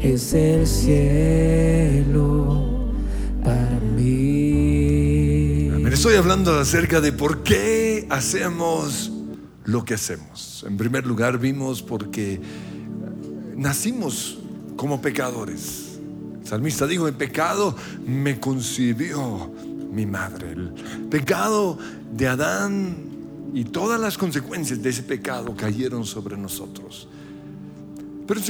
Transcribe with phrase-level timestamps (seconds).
[0.00, 2.10] es el cielo
[3.44, 5.70] para mí.
[5.80, 9.12] Me estoy hablando acerca de por qué hacemos
[9.64, 10.64] lo que hacemos.
[10.66, 12.40] En primer lugar, vimos porque
[13.56, 14.38] nacimos
[14.76, 15.98] como pecadores.
[16.44, 17.76] Salmista dijo, en pecado
[18.06, 19.50] me concibió
[19.92, 20.52] mi madre.
[20.52, 20.72] El
[21.10, 21.78] pecado
[22.12, 23.11] de Adán
[23.52, 27.08] y todas las consecuencias de ese pecado cayeron sobre nosotros.
[28.26, 28.40] Pero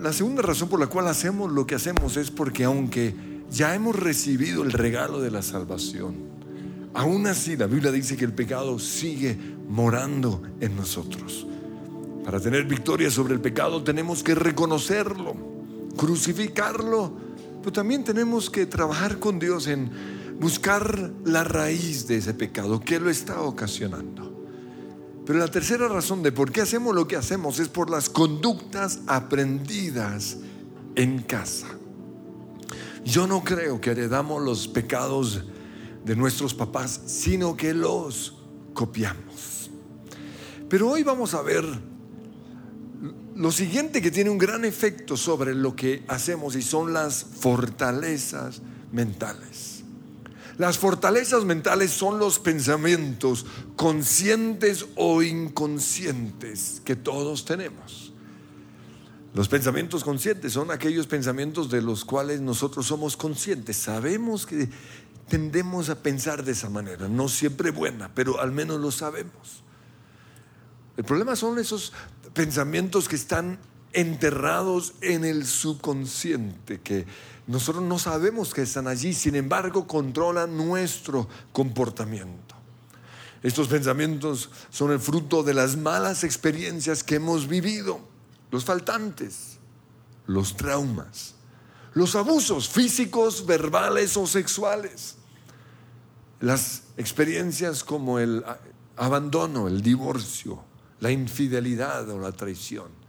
[0.00, 3.14] la segunda razón por la cual hacemos lo que hacemos es porque aunque
[3.50, 6.14] ya hemos recibido el regalo de la salvación,
[6.94, 11.46] aún así la Biblia dice que el pecado sigue morando en nosotros.
[12.24, 15.34] Para tener victoria sobre el pecado tenemos que reconocerlo,
[15.96, 17.12] crucificarlo,
[17.60, 19.90] pero también tenemos que trabajar con Dios en
[20.40, 24.30] buscar la raíz de ese pecado, que lo está ocasionando.
[25.26, 29.00] Pero la tercera razón de por qué hacemos lo que hacemos es por las conductas
[29.06, 30.38] aprendidas
[30.96, 31.68] en casa.
[33.04, 35.44] Yo no creo que heredamos los pecados
[36.04, 38.38] de nuestros papás, sino que los
[38.72, 39.70] copiamos.
[40.70, 41.64] Pero hoy vamos a ver
[43.36, 48.62] lo siguiente que tiene un gran efecto sobre lo que hacemos y son las fortalezas
[48.90, 49.79] mentales.
[50.60, 58.12] Las fortalezas mentales son los pensamientos conscientes o inconscientes que todos tenemos.
[59.32, 63.78] Los pensamientos conscientes son aquellos pensamientos de los cuales nosotros somos conscientes.
[63.78, 64.68] Sabemos que
[65.30, 69.64] tendemos a pensar de esa manera, no siempre buena, pero al menos lo sabemos.
[70.98, 71.94] El problema son esos
[72.34, 73.58] pensamientos que están
[73.94, 77.06] enterrados en el subconsciente, que
[77.46, 82.54] nosotros no sabemos que están allí, sin embargo controlan nuestro comportamiento.
[83.42, 88.00] Estos pensamientos son el fruto de las malas experiencias que hemos vivido,
[88.50, 89.58] los faltantes,
[90.26, 91.34] los traumas,
[91.94, 95.16] los abusos físicos, verbales o sexuales,
[96.40, 98.44] las experiencias como el
[98.96, 100.62] abandono, el divorcio,
[101.00, 102.99] la infidelidad o la traición.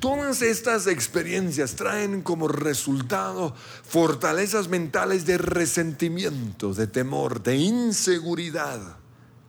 [0.00, 3.54] Todas estas experiencias traen como resultado
[3.84, 8.96] fortalezas mentales de resentimiento, de temor, de inseguridad,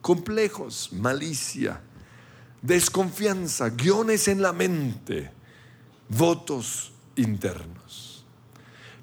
[0.00, 1.80] complejos, malicia,
[2.62, 5.30] desconfianza, guiones en la mente,
[6.08, 8.24] votos internos.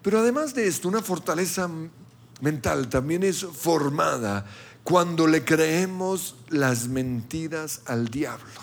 [0.02, 1.69] Pero además de esto, una fortaleza
[2.41, 4.46] mental también es formada
[4.84, 8.62] cuando le creemos las mentiras al diablo.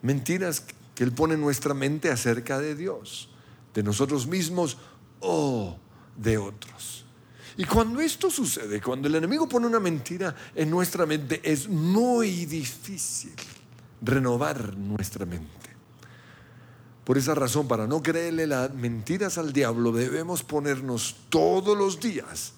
[0.00, 0.64] Mentiras
[1.00, 3.30] que Él pone nuestra mente acerca de Dios,
[3.72, 4.76] de nosotros mismos
[5.20, 5.78] o
[6.14, 7.06] de otros.
[7.56, 12.44] Y cuando esto sucede, cuando el enemigo pone una mentira en nuestra mente, es muy
[12.44, 13.32] difícil
[14.02, 15.70] renovar nuestra mente.
[17.02, 22.52] Por esa razón, para no creerle las mentiras al diablo, debemos ponernos todos los días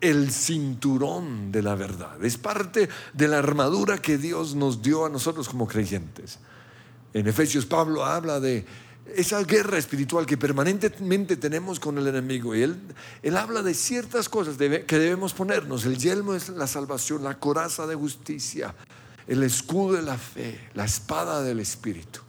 [0.00, 2.24] el cinturón de la verdad.
[2.24, 6.40] Es parte de la armadura que Dios nos dio a nosotros como creyentes.
[7.14, 8.66] En Efesios Pablo habla de
[9.14, 12.56] esa guerra espiritual que permanentemente tenemos con el enemigo.
[12.56, 12.76] Y él,
[13.22, 15.84] él habla de ciertas cosas que debemos ponernos.
[15.84, 18.74] El yelmo es la salvación, la coraza de justicia,
[19.28, 22.20] el escudo de la fe, la espada del espíritu.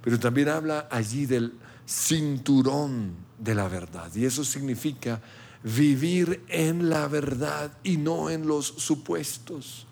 [0.00, 1.52] Pero también habla allí del
[1.86, 4.10] cinturón de la verdad.
[4.14, 5.20] Y eso significa
[5.62, 9.86] vivir en la verdad y no en los supuestos,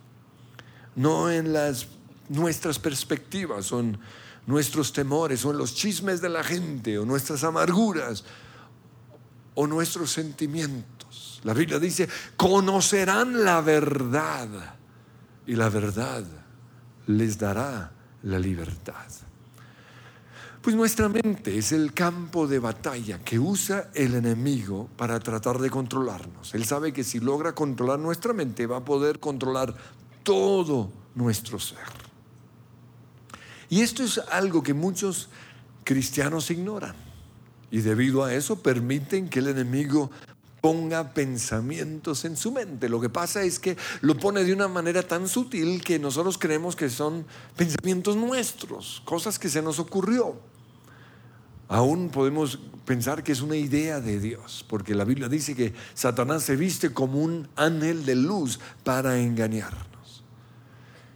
[0.96, 1.88] no en las
[2.28, 3.98] nuestras perspectivas, son
[4.46, 8.24] nuestros temores o en los chismes de la gente o nuestras amarguras
[9.54, 11.40] o nuestros sentimientos.
[11.44, 14.48] La Biblia dice, conocerán la verdad
[15.46, 16.24] y la verdad
[17.06, 17.92] les dará
[18.22, 19.06] la libertad.
[20.62, 25.70] Pues nuestra mente es el campo de batalla que usa el enemigo para tratar de
[25.70, 26.54] controlarnos.
[26.54, 29.74] Él sabe que si logra controlar nuestra mente va a poder controlar
[30.22, 31.99] todo nuestro ser.
[33.70, 35.28] Y esto es algo que muchos
[35.84, 36.94] cristianos ignoran.
[37.70, 40.10] Y debido a eso permiten que el enemigo
[40.60, 42.88] ponga pensamientos en su mente.
[42.88, 46.76] Lo que pasa es que lo pone de una manera tan sutil que nosotros creemos
[46.76, 47.24] que son
[47.56, 50.34] pensamientos nuestros, cosas que se nos ocurrió.
[51.68, 56.42] Aún podemos pensar que es una idea de Dios, porque la Biblia dice que Satanás
[56.42, 59.89] se viste como un ángel de luz para engañar.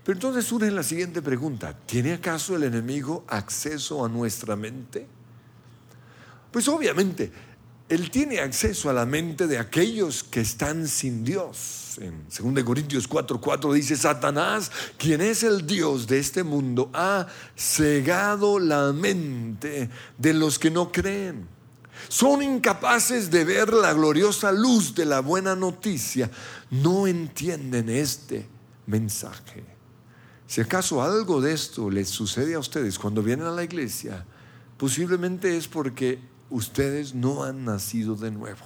[0.04, 5.06] Pero entonces surge la siguiente pregunta, ¿tiene acaso el enemigo acceso a nuestra mente?
[6.52, 7.32] Pues obviamente,
[7.88, 11.98] Él tiene acceso a la mente de aquellos que están sin Dios.
[11.98, 18.58] En 2 Corintios 4:4 dice, Satanás, quien es el Dios de este mundo, ha cegado
[18.58, 21.48] la mente de los que no creen.
[22.08, 26.30] Son incapaces de ver la gloriosa luz de la buena noticia.
[26.70, 28.46] No entienden este
[28.86, 29.73] mensaje.
[30.46, 34.24] Si acaso algo de esto les sucede a ustedes cuando vienen a la iglesia,
[34.76, 36.18] posiblemente es porque
[36.50, 38.64] ustedes no han nacido de nuevo,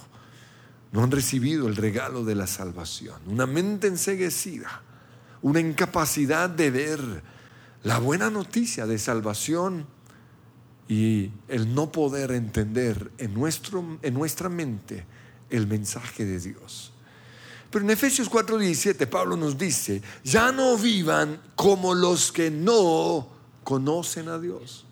[0.93, 4.83] no han recibido el regalo de la salvación, una mente enseguecida,
[5.41, 7.23] una incapacidad de ver
[7.85, 9.87] la buena noticia de salvación
[10.89, 15.07] y el no poder entender en, nuestro, en nuestra mente
[15.51, 16.93] el mensaje de Dios.
[17.71, 23.29] Pero en Efesios 4:17 Pablo nos dice, ya no vivan como los que no
[23.63, 24.87] conocen a Dios.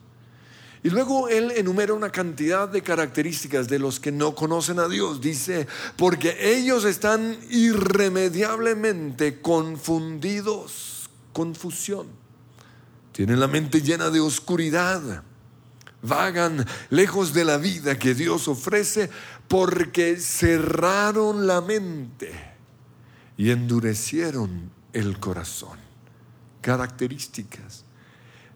[0.82, 5.20] Y luego él enumera una cantidad de características de los que no conocen a Dios.
[5.20, 12.06] Dice, porque ellos están irremediablemente confundidos, confusión.
[13.11, 15.25] Tienen la mente llena de oscuridad.
[16.02, 19.11] Vagan lejos de la vida que Dios ofrece
[19.49, 22.56] porque cerraron la mente
[23.36, 25.78] y endurecieron el corazón.
[26.60, 27.84] Características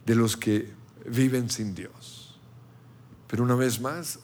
[0.07, 0.73] de los que
[1.07, 2.39] viven sin Dios.
[3.29, 4.19] Pero una vez más,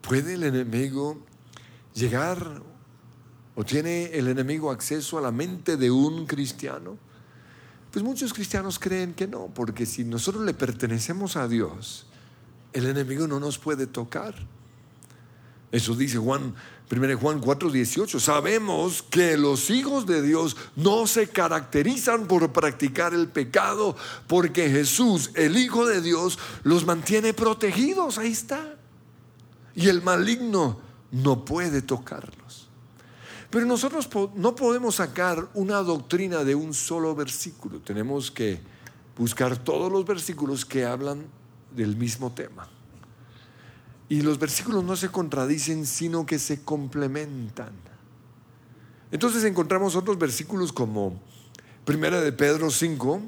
[0.00, 1.18] ¿puede el enemigo
[1.94, 2.62] llegar
[3.54, 6.96] o tiene el enemigo acceso a la mente de un cristiano?
[7.90, 12.06] Pues muchos cristianos creen que no, porque si nosotros le pertenecemos a Dios,
[12.72, 14.34] el enemigo no nos puede tocar.
[15.72, 16.54] Eso dice Juan
[16.92, 23.28] 1 Juan 4:18, sabemos que los hijos de Dios no se caracterizan por practicar el
[23.28, 23.96] pecado,
[24.26, 28.76] porque Jesús, el Hijo de Dios, los mantiene protegidos, ahí está.
[29.74, 30.80] Y el maligno
[31.10, 32.68] no puede tocarlos.
[33.48, 38.60] Pero nosotros no podemos sacar una doctrina de un solo versículo, tenemos que
[39.16, 41.24] buscar todos los versículos que hablan
[41.74, 42.68] del mismo tema.
[44.12, 47.72] Y los versículos no se contradicen, sino que se complementan.
[49.10, 51.18] Entonces encontramos otros versículos como
[51.86, 53.22] Primera de Pedro 5,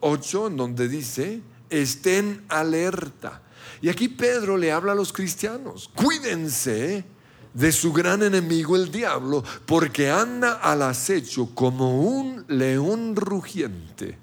[0.00, 3.42] 8, en donde dice, estén alerta.
[3.82, 7.04] Y aquí Pedro le habla a los cristianos, cuídense
[7.52, 14.16] de su gran enemigo el diablo, porque anda al acecho como un león rugiente,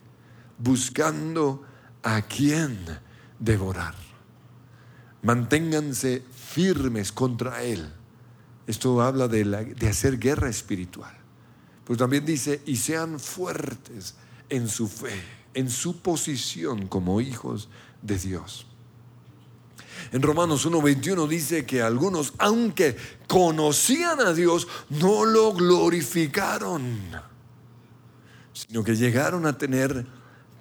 [0.57, 1.63] buscando
[2.01, 2.79] a quien
[3.37, 4.08] devorar
[5.21, 7.91] manténganse firmes contra Él.
[8.67, 11.15] Esto habla de, hacer guerra espiritual.
[11.85, 14.15] Pero también dice, y sean fuertes
[14.49, 15.21] en su fe,
[15.53, 17.67] en su posición como hijos
[18.01, 18.67] de Dios.
[20.11, 22.95] En Romanos 1.21 dice que algunos, aunque
[23.27, 26.99] conocían a Dios, no lo glorificaron,
[28.53, 30.05] sino que llegaron a tener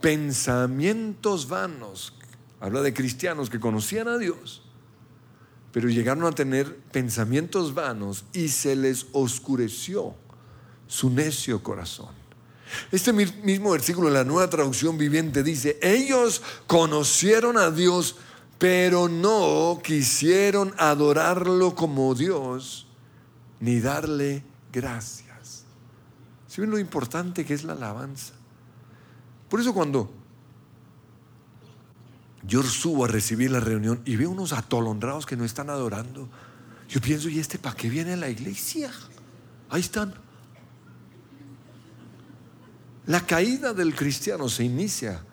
[0.01, 2.15] pensamientos vanos
[2.61, 4.63] Habla de cristianos que conocían a Dios,
[5.73, 10.15] pero llegaron a tener pensamientos vanos y se les oscureció
[10.87, 12.19] su necio corazón.
[12.91, 18.17] Este mismo versículo en la nueva traducción viviente dice, ellos conocieron a Dios,
[18.59, 22.87] pero no quisieron adorarlo como Dios,
[23.61, 25.65] ni darle gracias.
[26.47, 28.35] ¿Sí ven lo importante que es la alabanza?
[29.49, 30.11] Por eso cuando
[32.43, 36.29] yo subo a recibir la reunión y veo unos atolondrados que no están adorando.
[36.89, 38.91] Yo pienso, ¿y este para qué viene a la iglesia?
[39.69, 40.15] Ahí están.
[43.07, 45.25] La caída del cristiano se inicia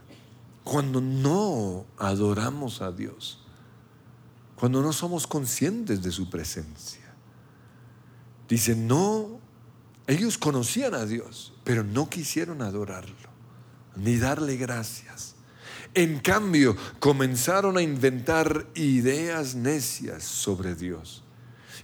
[0.64, 3.44] cuando no adoramos a Dios,
[4.56, 7.14] cuando no somos conscientes de su presencia.
[8.48, 9.40] Dice, no,
[10.08, 13.30] ellos conocían a Dios, pero no quisieron adorarlo,
[13.96, 15.35] ni darle gracias.
[15.96, 21.24] En cambio, comenzaron a inventar ideas necias sobre Dios.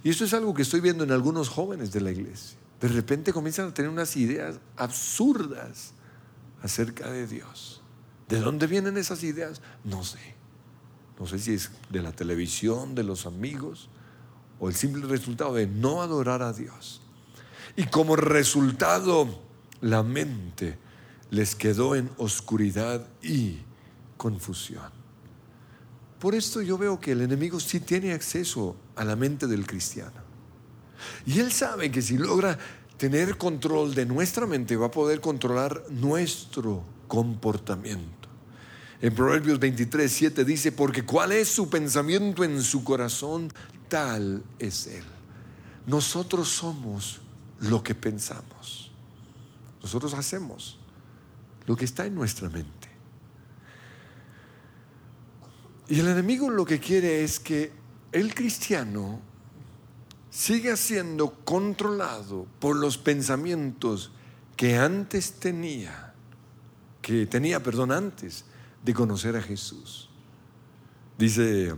[0.03, 2.57] Y esto es algo que estoy viendo en algunos jóvenes de la iglesia.
[2.81, 5.93] De repente comienzan a tener unas ideas absurdas
[6.61, 7.81] acerca de Dios.
[8.27, 9.61] ¿De dónde vienen esas ideas?
[9.85, 10.19] No sé.
[11.17, 13.89] No sé si es de la televisión, de los amigos,
[14.59, 17.01] o el simple resultado de no adorar a Dios.
[17.77, 19.39] Y como resultado,
[19.79, 20.77] la mente
[21.29, 23.59] les quedó en oscuridad y
[24.21, 24.91] confusión.
[26.19, 30.21] Por esto yo veo que el enemigo sí tiene acceso a la mente del cristiano.
[31.25, 32.55] Y él sabe que si logra
[32.97, 38.29] tener control de nuestra mente, va a poder controlar nuestro comportamiento.
[39.01, 43.51] En Proverbios 23, 7 dice, porque cuál es su pensamiento en su corazón,
[43.89, 45.03] tal es Él.
[45.87, 47.21] Nosotros somos
[47.59, 48.91] lo que pensamos.
[49.81, 50.77] Nosotros hacemos
[51.65, 52.80] lo que está en nuestra mente.
[55.91, 57.69] Y el enemigo lo que quiere es que
[58.13, 59.19] el cristiano
[60.29, 64.13] siga siendo controlado por los pensamientos
[64.55, 66.13] que antes tenía,
[67.01, 68.45] que tenía, perdón, antes
[68.81, 70.09] de conocer a Jesús.
[71.17, 71.75] Dice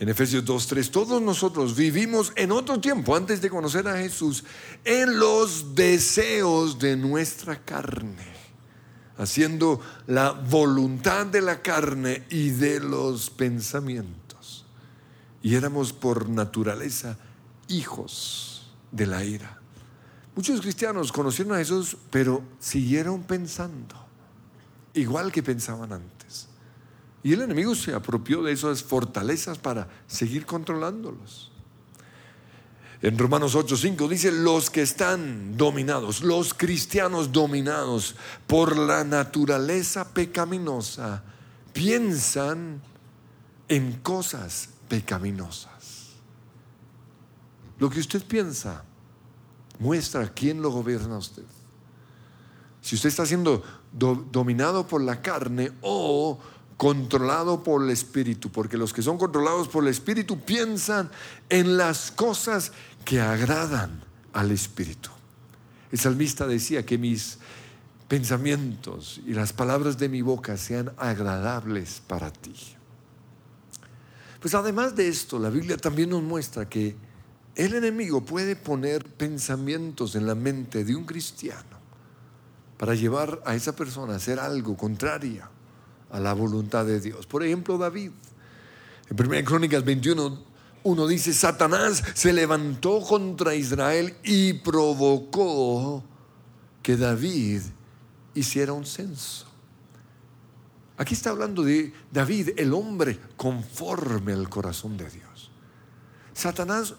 [0.00, 4.42] en Efesios 2.3, todos nosotros vivimos en otro tiempo, antes de conocer a Jesús,
[4.84, 8.37] en los deseos de nuestra carne,
[9.18, 14.64] haciendo la voluntad de la carne y de los pensamientos.
[15.42, 17.16] Y éramos por naturaleza
[17.68, 19.60] hijos de la ira.
[20.34, 23.96] Muchos cristianos conocieron a Jesús, pero siguieron pensando,
[24.94, 26.48] igual que pensaban antes.
[27.24, 31.50] Y el enemigo se apropió de esas fortalezas para seguir controlándolos.
[33.00, 41.22] En Romanos 8:5 dice, los que están dominados, los cristianos dominados por la naturaleza pecaminosa,
[41.72, 42.82] piensan
[43.68, 46.08] en cosas pecaminosas.
[47.78, 48.82] Lo que usted piensa
[49.78, 51.44] muestra quién lo gobierna a usted.
[52.82, 53.62] Si usted está siendo
[53.92, 56.38] dominado por la carne o
[56.78, 61.10] controlado por el Espíritu, porque los que son controlados por el Espíritu piensan
[61.50, 62.72] en las cosas
[63.04, 64.00] que agradan
[64.32, 65.10] al Espíritu.
[65.90, 67.38] El salmista decía que mis
[68.06, 72.54] pensamientos y las palabras de mi boca sean agradables para ti.
[74.40, 76.94] Pues además de esto, la Biblia también nos muestra que
[77.56, 81.76] el enemigo puede poner pensamientos en la mente de un cristiano
[82.78, 85.57] para llevar a esa persona a hacer algo contrario
[86.10, 87.26] a la voluntad de Dios.
[87.26, 88.12] Por ejemplo, David.
[89.10, 90.38] En 1 Crónicas 21,
[90.84, 96.02] uno dice, Satanás se levantó contra Israel y provocó
[96.82, 97.62] que David
[98.34, 99.46] hiciera un censo.
[100.96, 105.50] Aquí está hablando de David, el hombre conforme al corazón de Dios.
[106.32, 106.94] Satanás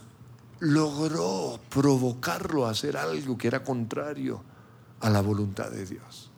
[0.59, 4.41] logró provocarlo a hacer algo que era contrario
[5.01, 6.29] a la voluntad de Dios.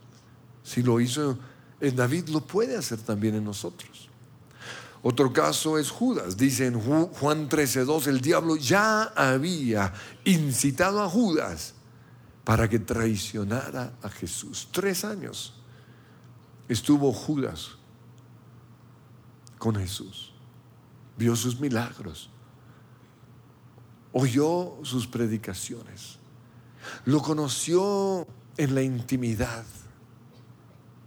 [0.63, 1.37] Si lo hizo
[1.81, 4.09] en David lo puede hacer también en nosotros.
[5.03, 6.37] Otro caso es Judas.
[6.37, 9.91] Dice en Juan 13:2, el diablo ya había
[10.25, 11.73] incitado a Judas
[12.43, 14.67] para que traicionara a Jesús.
[14.71, 15.55] Tres años
[16.67, 17.71] estuvo Judas
[19.57, 20.33] con Jesús.
[21.17, 22.29] Vio sus milagros.
[24.13, 26.17] Oyó sus predicaciones.
[27.05, 29.65] Lo conoció en la intimidad.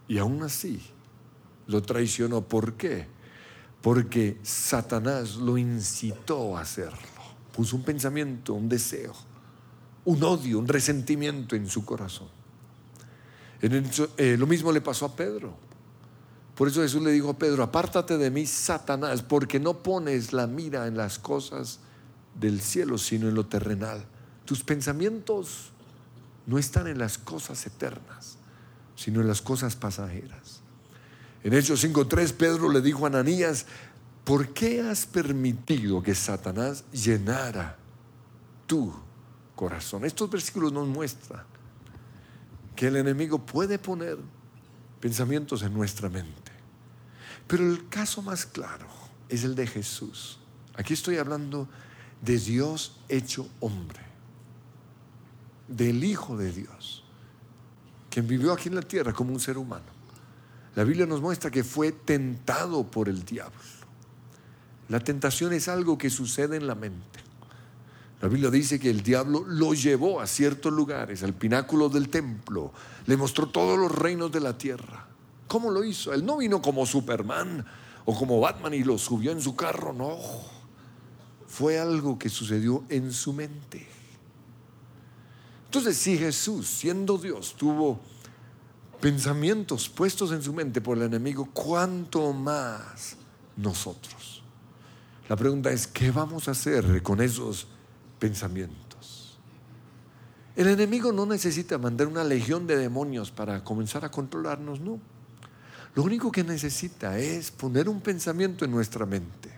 [0.09, 0.81] Y aún así
[1.67, 2.43] lo traicionó.
[2.43, 3.07] ¿Por qué?
[3.81, 6.99] Porque Satanás lo incitó a hacerlo.
[7.53, 9.15] Puso un pensamiento, un deseo,
[10.05, 12.29] un odio, un resentimiento en su corazón.
[13.61, 15.55] Eh, lo mismo le pasó a Pedro.
[16.55, 20.47] Por eso Jesús le dijo a Pedro, apártate de mí, Satanás, porque no pones la
[20.47, 21.81] mira en las cosas
[22.35, 24.05] del cielo, sino en lo terrenal.
[24.45, 25.73] Tus pensamientos
[26.47, 28.39] no están en las cosas eternas
[28.97, 30.61] sino en las cosas pasajeras.
[31.43, 33.67] En Hechos 5.3 Pedro le dijo a Ananías,
[34.25, 37.77] ¿por qué has permitido que Satanás llenara
[38.67, 38.95] tu
[39.55, 40.05] corazón?
[40.05, 41.45] Estos versículos nos muestran
[42.75, 44.19] que el enemigo puede poner
[45.01, 46.53] pensamientos en nuestra mente.
[47.47, 48.87] Pero el caso más claro
[49.29, 50.39] es el de Jesús.
[50.77, 51.69] Aquí estoy hablando
[52.23, 54.01] de Dios hecho hombre,
[55.69, 57.04] del Hijo de Dios
[58.15, 59.87] quien vivió aquí en la tierra como un ser humano.
[60.77, 63.59] La Biblia nos muestra que fue tentado por el diablo.
[64.89, 67.19] La tentación es algo que sucede en la mente.
[68.23, 72.73] La Biblia dice que el diablo lo llevó a ciertos lugares, al pináculo del templo,
[73.07, 75.09] le mostró todos los reinos de la tierra.
[75.49, 76.15] ¿Cómo lo hizo?
[76.15, 77.67] Él no vino como Superman
[78.05, 80.17] o como Batman y lo subió en su carro, no.
[81.49, 83.89] Fue algo que sucedió en su mente.
[85.75, 87.99] Entonces, si Jesús, siendo Dios, tuvo
[89.01, 93.17] pensamientos puestos en su mente por el enemigo, ¿cuánto más
[93.57, 94.45] nosotros?
[95.29, 97.67] La pregunta es, ¿qué vamos a hacer con esos
[98.21, 99.37] pensamientos?
[100.55, 105.01] El enemigo no necesita mandar una legión de demonios para comenzar a controlarnos, no.
[105.97, 109.51] Lo único que necesita es poner un pensamiento en nuestra mente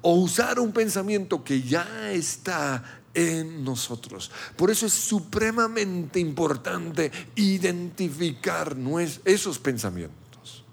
[0.00, 4.30] o usar un pensamiento que ya está en nosotros.
[4.56, 8.76] Por eso es supremamente importante identificar
[9.24, 10.64] esos pensamientos.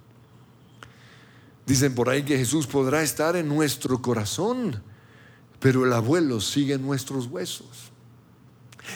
[1.65, 4.81] Dicen por ahí que Jesús podrá estar en nuestro corazón,
[5.59, 7.91] pero el abuelo sigue en nuestros huesos.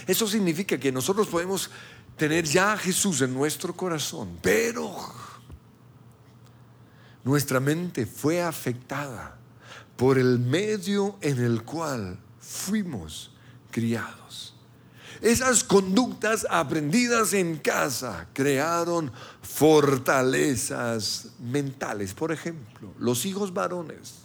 [0.07, 1.69] Eso significa que nosotros podemos
[2.17, 4.95] tener ya a Jesús en nuestro corazón, pero
[7.23, 9.37] nuestra mente fue afectada
[9.95, 13.32] por el medio en el cual fuimos
[13.73, 14.55] criados.
[15.19, 19.11] Esas conductas aprendidas en casa crearon
[19.41, 22.13] fortalezas mentales.
[22.13, 24.19] Por ejemplo, los hijos varones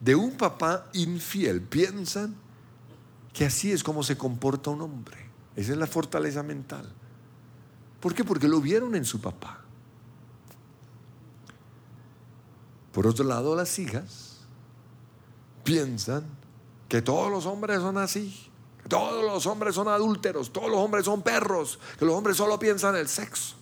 [0.00, 2.36] de un papá infiel piensan
[3.32, 5.16] que así es como se comporta un hombre.
[5.56, 6.90] Esa es la fortaleza mental.
[8.00, 8.22] ¿Por qué?
[8.22, 9.60] Porque lo vieron en su papá.
[12.92, 14.36] Por otro lado, las hijas
[15.64, 16.24] piensan
[16.88, 18.50] que todos los hombres son así,
[18.88, 22.94] todos los hombres son adúlteros, todos los hombres son perros, que los hombres solo piensan
[22.94, 23.56] en el sexo.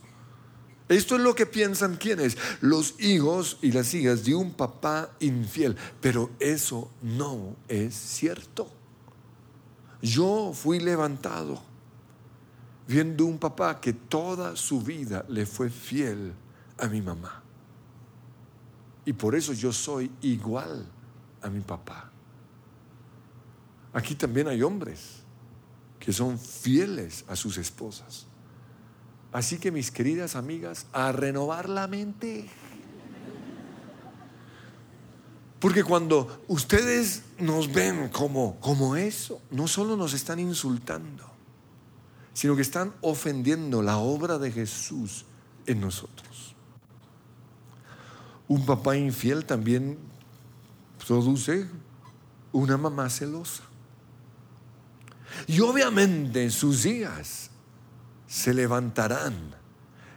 [0.89, 5.77] Esto es lo que piensan quienes, los hijos y las hijas de un papá infiel,
[6.01, 8.71] pero eso no es cierto.
[10.03, 11.63] Yo fui levantado
[12.87, 16.35] viendo un papá que toda su vida le fue fiel
[16.79, 17.43] a mi mamá.
[19.07, 20.87] Y por eso yo soy igual
[21.41, 22.11] a mi papá.
[23.95, 25.23] Aquí también hay hombres
[26.01, 28.27] que son fieles a sus esposas.
[29.33, 32.49] Así que mis queridas amigas, a renovar la mente.
[35.61, 41.25] Porque cuando ustedes nos ven como, como eso, no solo nos están insultando,
[42.35, 45.25] sino que están ofendiendo la obra de Jesús
[45.67, 46.55] en nosotros.
[48.47, 49.99] Un papá infiel también
[51.07, 51.67] produce
[52.53, 53.65] una mamá celosa.
[55.47, 57.51] Y obviamente sus hijas
[58.27, 59.55] se levantarán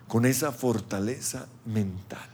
[0.08, 2.30] con esa fortaleza mental.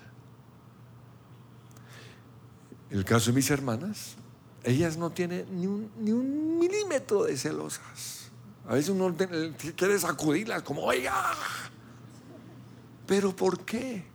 [2.89, 4.15] El caso de mis hermanas,
[4.63, 8.31] ellas no tienen ni un, ni un milímetro de celosas.
[8.67, 9.15] A veces uno
[9.75, 11.33] quiere sacudirlas como, oiga,
[13.07, 14.13] pero ¿por qué?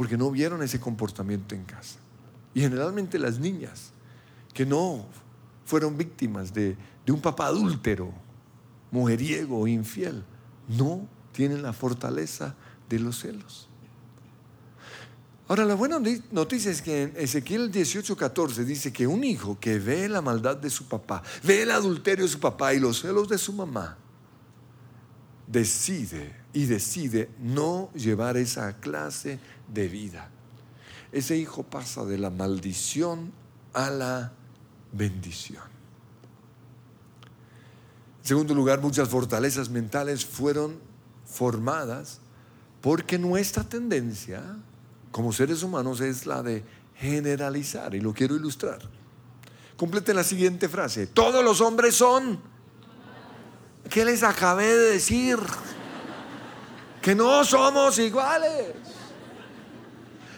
[0.00, 1.98] porque no vieron ese comportamiento en casa.
[2.54, 3.92] Y generalmente las niñas
[4.54, 5.04] que no
[5.66, 6.76] fueron víctimas de,
[7.10, 8.12] un papá adúltero,
[8.90, 10.24] mujeriego infiel,
[10.68, 12.54] no tienen la fortaleza
[12.88, 13.68] de los celos.
[15.48, 20.08] Ahora, la buena noticia es que en Ezequiel 18:14 dice que un hijo que ve
[20.08, 23.36] la maldad de su papá, ve el adulterio de su papá y los celos de
[23.36, 23.98] su mamá,
[25.48, 30.30] decide y decide no llevar esa clase de vida.
[31.10, 33.32] Ese hijo pasa de la maldición
[33.72, 34.32] a la
[34.92, 35.79] bendición.
[38.30, 40.78] Segundo lugar, muchas fortalezas mentales fueron
[41.26, 42.20] formadas
[42.80, 44.40] porque nuestra tendencia
[45.10, 46.62] como seres humanos es la de
[46.94, 48.78] generalizar, y lo quiero ilustrar.
[49.76, 51.08] Complete la siguiente frase.
[51.08, 52.38] Todos los hombres son...
[53.90, 55.36] ¿Qué les acabé de decir?
[57.02, 58.74] Que no somos iguales.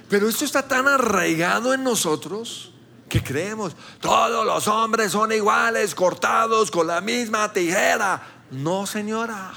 [0.08, 2.71] Pero esto está tan arraigado en nosotros
[3.12, 8.22] que creemos, todos los hombres son iguales, cortados con la misma tijera.
[8.50, 9.52] No, señora.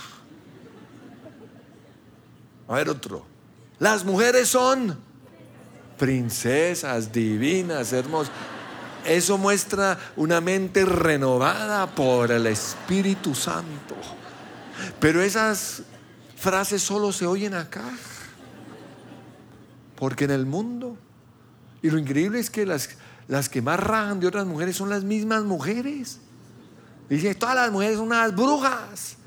[2.68, 3.26] A ver otro.
[3.80, 5.00] Las mujeres son
[5.98, 8.34] princesas divinas, hermosas.
[9.06, 13.96] Eso muestra una mente renovada por el Espíritu Santo.
[15.00, 15.82] Pero esas
[16.36, 17.90] frases solo se oyen acá.
[19.96, 20.98] Porque en el mundo,
[21.82, 25.04] y lo increíble es que las, las que más rajan de otras mujeres son las
[25.04, 26.20] mismas mujeres.
[27.10, 29.18] Dice, todas las mujeres son unas brujas.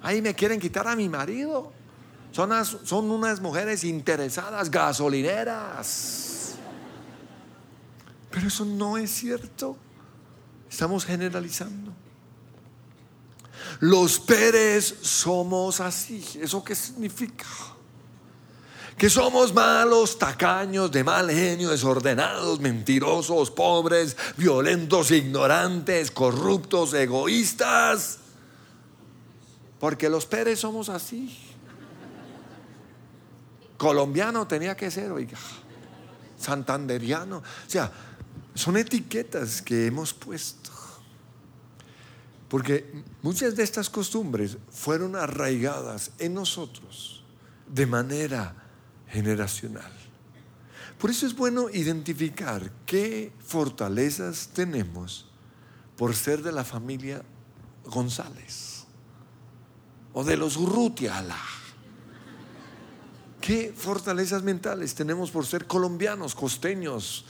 [0.00, 1.72] Ahí me quieren quitar a mi marido.
[2.32, 6.54] Son unas, son unas mujeres interesadas, gasolineras.
[8.30, 9.76] Pero eso no es cierto.
[10.70, 11.92] Estamos generalizando.
[13.80, 16.24] Los Pérez somos así.
[16.40, 17.44] ¿Eso qué significa?
[18.96, 28.18] Que somos malos, tacaños, de mal genio, desordenados, mentirosos, pobres, violentos, ignorantes, corruptos, egoístas.
[29.80, 31.36] Porque los Pérez somos así.
[33.76, 35.38] Colombiano tenía que ser, oiga.
[36.38, 37.38] Santanderiano.
[37.38, 37.90] O sea,
[38.54, 40.70] son etiquetas que hemos puesto.
[42.48, 47.24] Porque muchas de estas costumbres fueron arraigadas en nosotros
[47.66, 48.61] de manera
[49.12, 49.92] generacional.
[50.98, 55.28] Por eso es bueno identificar qué fortalezas tenemos
[55.96, 57.22] por ser de la familia
[57.84, 58.84] González
[60.12, 61.38] o de los Urrutiala.
[63.40, 67.24] ¿Qué fortalezas mentales tenemos por ser colombianos, costeños,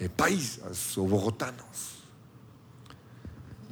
[0.00, 1.99] eh, paisas o bogotanos.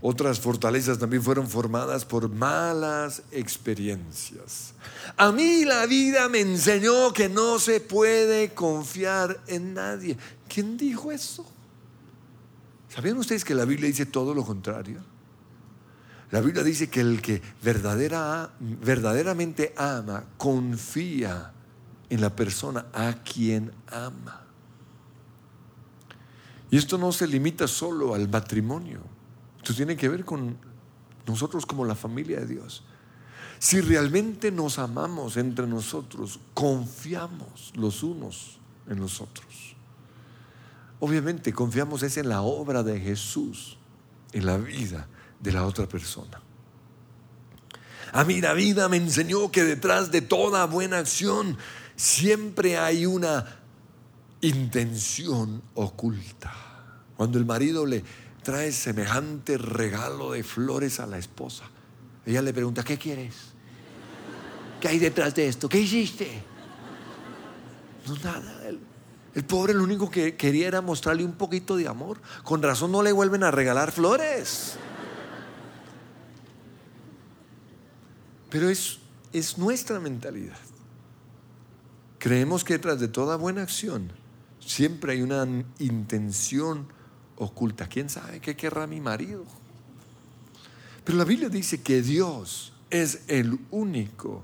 [0.01, 4.75] Otras fortalezas también fueron formadas por malas experiencias.
[5.17, 10.17] A mí la vida me enseñó que no se puede confiar en nadie.
[10.49, 11.45] ¿Quién dijo eso?
[12.89, 15.01] ¿Sabían ustedes que la Biblia dice todo lo contrario?
[16.31, 21.53] La Biblia dice que el que verdadera, verdaderamente ama, confía
[22.09, 24.45] en la persona a quien ama.
[26.71, 29.01] Y esto no se limita solo al matrimonio.
[29.69, 30.57] Esto tiene que ver con
[31.27, 32.85] nosotros como la familia de Dios.
[33.59, 39.77] Si realmente nos amamos entre nosotros, confiamos los unos en los otros.
[41.01, 43.77] Obviamente confiamos es en la obra de Jesús,
[44.33, 45.07] en la vida
[45.39, 46.41] de la otra persona.
[48.13, 51.59] A mí la vida me enseñó que detrás de toda buena acción
[51.95, 53.45] siempre hay una
[54.41, 56.55] intención oculta.
[57.19, 58.03] Cuando el marido le
[58.49, 61.65] trae semejante regalo de flores a la esposa,
[62.25, 63.35] ella le pregunta, ¿qué quieres?
[64.81, 65.69] ¿Qué hay detrás de esto?
[65.69, 66.43] ¿Qué hiciste?
[68.07, 68.67] No, nada.
[68.67, 68.81] El,
[69.35, 72.23] el pobre lo único que quería era mostrarle un poquito de amor.
[72.43, 74.79] Con razón no le vuelven a regalar flores.
[78.49, 78.99] Pero es,
[79.35, 80.57] es nuestra mentalidad.
[82.19, 84.11] Creemos que detrás de toda buena acción
[84.59, 85.47] siempre hay una
[85.81, 86.97] intención
[87.39, 87.89] oculta.
[87.89, 89.45] ¿Quién sabe qué querrá mi marido?
[91.05, 94.43] Pero la Biblia dice que Dios es el único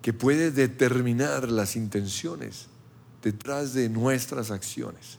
[0.00, 2.66] que puede determinar las intenciones
[3.22, 5.18] detrás de nuestras acciones.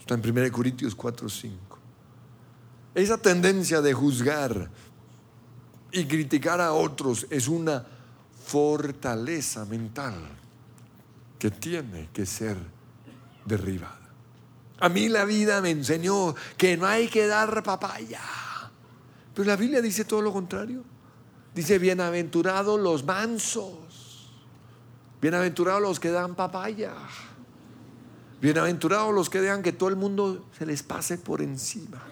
[0.00, 1.78] Está en 1 Corintios 4, 5.
[2.94, 4.70] Esa tendencia de juzgar
[5.90, 7.84] y criticar a otros es una
[8.44, 10.14] fortaleza mental
[11.38, 12.56] que tiene que ser
[13.44, 14.03] derribada.
[14.80, 18.20] A mí la vida me enseñó que no hay que dar papaya.
[19.34, 20.82] Pero la Biblia dice todo lo contrario.
[21.54, 24.32] Dice, bienaventurados los mansos.
[25.20, 26.92] Bienaventurados los que dan papaya.
[28.40, 32.02] Bienaventurados los que dejan que todo el mundo se les pase por encima.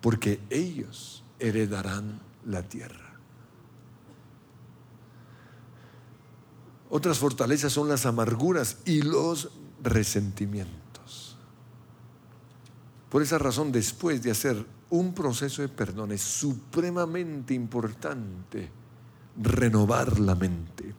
[0.00, 3.06] Porque ellos heredarán la tierra.
[6.88, 9.50] Otras fortalezas son las amarguras y los
[9.82, 10.85] resentimientos.
[13.10, 18.70] Por esa razón, después de hacer un proceso de perdón, es supremamente importante
[19.40, 20.94] renovar la mente.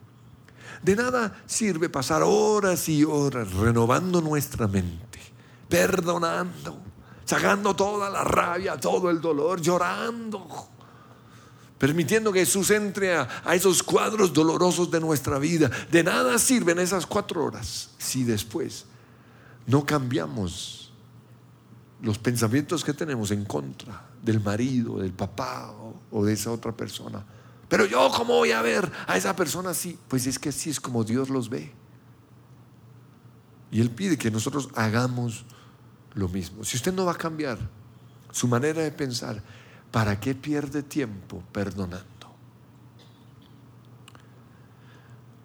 [0.82, 5.18] De nada sirve pasar horas y horas renovando nuestra mente,
[5.68, 6.78] perdonando,
[7.24, 10.68] sacando toda la rabia, todo el dolor, llorando
[11.78, 15.70] permitiendo que Jesús entre a, esos cuadros dolorosos de nuestra vida.
[15.90, 18.84] De nada sirven esas cuatro horas si después
[19.66, 20.87] no cambiamos
[22.02, 25.72] los pensamientos que tenemos en contra del marido, del papá
[26.10, 27.24] o, de esa otra persona.
[27.68, 29.98] Pero yo, ¿cómo voy a ver a esa persona así?
[30.08, 31.72] Pues es que así es como Dios los ve.
[33.70, 35.44] Y Él pide que nosotros hagamos
[36.14, 36.64] lo mismo.
[36.64, 37.58] Si usted no va a cambiar
[38.30, 39.42] su manera de pensar,
[39.90, 42.06] ¿para qué pierde tiempo perdonando?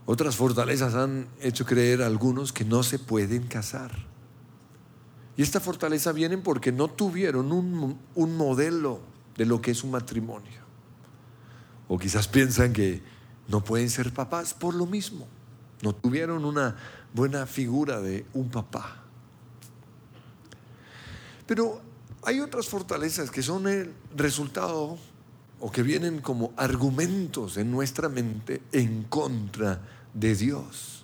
[0.06, 4.13] Otras fortalezas han hecho creer a algunos que no se pueden casar.
[5.36, 9.00] Y esta fortaleza viene porque no tuvieron un, un, modelo
[9.36, 10.62] de lo que es un matrimonio.
[11.88, 13.02] O quizás piensan que
[13.48, 15.28] no pueden ser papás por lo mismo.
[15.82, 16.76] No tuvieron una
[17.14, 19.04] buena figura de un papá.
[21.46, 21.82] Pero
[22.24, 24.98] hay otras fortalezas que son el resultado
[25.60, 29.82] o que vienen como argumentos en nuestra mente en contra
[30.14, 31.03] de Dios.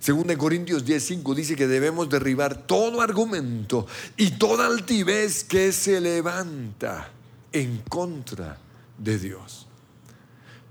[0.00, 3.86] Según de Corintios 10:5 dice que debemos derribar todo argumento
[4.16, 7.10] y toda altivez que se levanta
[7.52, 8.58] en contra
[8.96, 9.66] de Dios.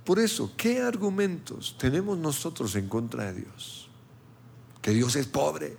[0.04, 3.88] Por eso, ¿qué argumentos tenemos nosotros en contra de Dios?
[4.82, 5.78] Que Dios es pobre,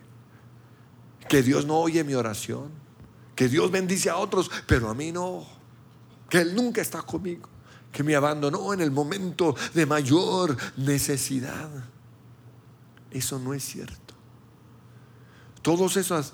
[1.29, 2.71] que Dios no oye mi oración,
[3.35, 5.45] que Dios bendice a otros, pero a mí no,
[6.29, 7.49] que Él nunca está conmigo,
[7.91, 11.69] que me abandonó en el momento de mayor necesidad.
[13.11, 14.15] Eso no es cierto.
[15.63, 16.33] Todos esos,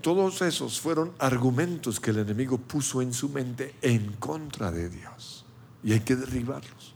[0.00, 5.44] todos esos fueron argumentos que el enemigo puso en su mente en contra de Dios.
[5.82, 6.94] Y hay que derribarlos.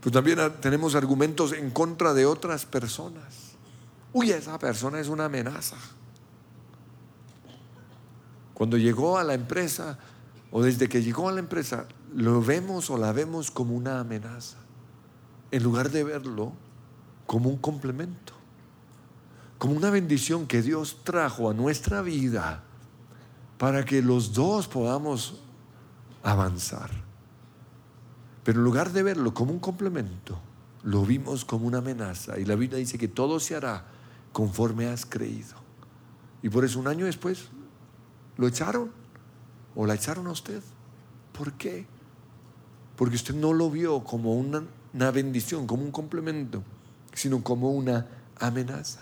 [0.00, 3.52] Pero también tenemos argumentos en contra de otras personas.
[4.12, 5.76] Uy, esa persona es una amenaza.
[8.54, 9.98] Cuando llegó a la empresa
[10.50, 14.56] o desde que llegó a la empresa, lo vemos o la vemos como una amenaza,
[15.50, 16.52] en lugar de verlo
[17.28, 18.32] como un complemento.
[19.58, 22.62] como una bendición que Dios trajo a nuestra vida
[23.58, 25.42] para que los dos podamos
[26.22, 26.90] avanzar.
[28.44, 30.38] Pero en lugar de verlo como un complemento,
[30.84, 32.38] lo vimos como una amenaza.
[32.38, 33.84] Y la Biblia dice que todo se hará
[34.32, 35.56] conforme has creído.
[36.40, 37.48] Y por eso un año después
[38.36, 38.92] lo echaron
[39.74, 40.62] o la echaron a usted.
[41.36, 41.84] ¿Por qué?
[42.96, 44.62] Porque usted no lo vio como una,
[44.94, 46.62] una bendición, como un complemento,
[47.18, 48.06] sino como una
[48.38, 49.00] amenaza.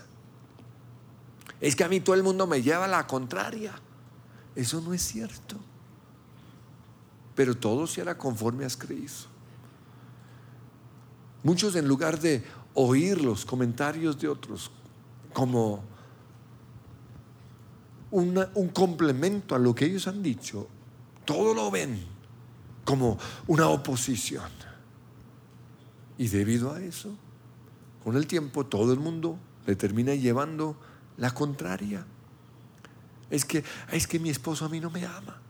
[1.61, 3.75] Es que a mí todo el mundo me lleva a la contraria.
[4.55, 5.57] Eso no es cierto.
[7.35, 9.13] Pero todo se hará conforme has creído.
[11.43, 14.71] Muchos en lugar de oír los comentarios de otros
[15.35, 15.85] como
[18.11, 20.69] un complemento a lo que ellos han dicho,
[21.27, 22.03] todo lo ven
[22.87, 24.51] como una oposición.
[26.17, 27.15] Y debido a eso,
[28.07, 30.77] con el tiempo todo el mundo le termina llevando
[31.17, 32.07] la contraria.
[33.31, 35.43] Es que, es que mi esposo a mí no me ama.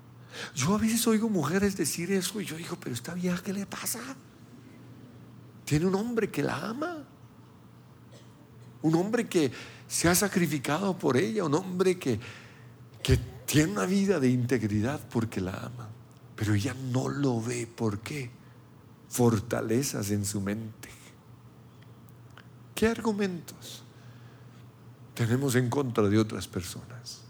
[0.54, 3.66] Yo a veces oigo mujeres decir eso y yo digo, pero esta vieja, ¿qué le
[3.66, 4.00] pasa?
[5.66, 7.04] Tiene un hombre que la ama.
[8.80, 9.52] Un hombre que
[9.86, 11.44] se ha sacrificado por ella.
[11.44, 12.18] Un hombre que,
[13.02, 15.90] que tiene una vida de integridad porque la ama.
[16.34, 17.66] Pero ella no lo ve.
[17.66, 18.30] ¿Por qué?
[19.10, 20.95] Fortalezas en su mente.
[22.76, 23.82] ¿Qué argumentos
[25.14, 27.22] tenemos en contra de otras personas?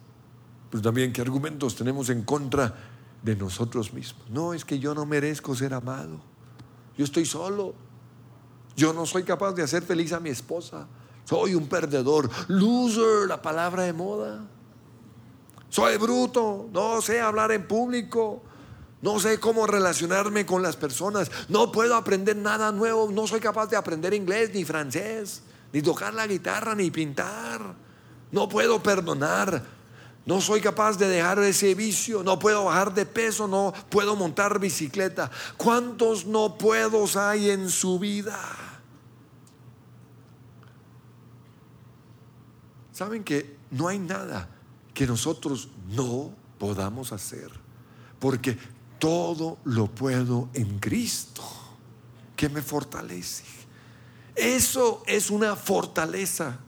[0.68, 2.74] Pero también qué argumentos tenemos en contra
[3.22, 4.28] de nosotros mismos.
[4.28, 6.20] No, es que yo no merezco ser amado.
[6.98, 7.74] Yo estoy solo.
[8.76, 10.88] Yo no soy capaz de hacer feliz a mi esposa.
[11.24, 12.28] Soy un perdedor.
[12.48, 14.44] Loser, la palabra de moda.
[15.68, 16.68] Soy bruto.
[16.72, 18.42] No sé hablar en público.
[19.02, 21.30] No sé cómo relacionarme con las personas.
[21.48, 23.10] No puedo aprender nada nuevo.
[23.12, 25.42] No soy capaz de aprender inglés ni francés.
[25.72, 27.74] Ni tocar la guitarra ni pintar.
[28.32, 29.76] No puedo perdonar.
[30.26, 34.58] No soy capaz de dejar ese vicio, no puedo bajar de peso, no puedo montar
[34.58, 35.30] bicicleta.
[35.56, 38.36] ¿Cuántos no puedos hay en su vida?
[42.90, 44.48] ¿Saben que no hay nada
[44.92, 47.52] que nosotros no podamos hacer?
[48.18, 48.58] Porque
[48.98, 51.42] todo lo puedo en Cristo,
[52.34, 53.44] que me fortalece.
[54.34, 56.58] Eso es una fortaleza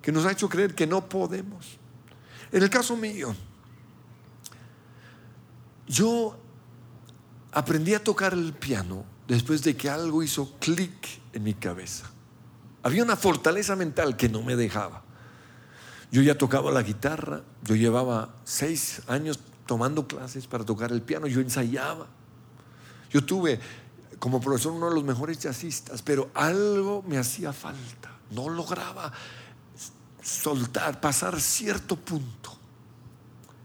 [0.00, 1.78] que nos ha hecho creer que no podemos.
[2.50, 3.34] En el caso mío,
[5.86, 6.36] yo
[7.52, 12.10] aprendí a tocar el piano después de que algo hizo clic en mi cabeza.
[12.82, 15.02] Había una fortaleza mental que no me dejaba.
[16.10, 21.26] Yo ya tocaba la guitarra, yo llevaba seis años tomando clases para tocar el piano,
[21.26, 22.06] yo ensayaba.
[23.10, 23.60] Yo tuve
[24.18, 28.10] como profesor uno de los mejores jazzistas, pero algo me hacía falta.
[28.30, 29.12] No lograba
[30.22, 32.56] soltar, pasar cierto punto.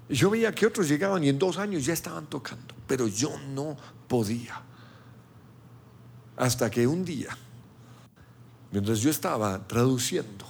[0.10, 3.78] Yo veía que otros llegaban y en dos años ya estaban tocando, pero yo no
[4.08, 4.62] podía.
[6.38, 7.38] Hasta que un día,
[8.72, 10.46] mientras yo estaba traduciendo,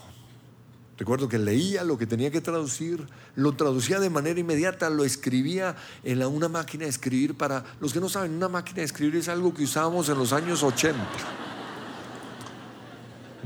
[0.97, 5.75] recuerdo que leía lo que tenía que traducir, lo traducía de manera inmediata, lo escribía
[6.03, 7.35] en una máquina de escribir.
[7.35, 10.33] Para los que no saben, una máquina de escribir es algo que usábamos en los
[10.33, 10.97] años 80.